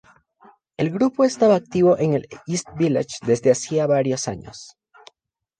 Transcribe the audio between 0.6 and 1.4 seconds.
El grupo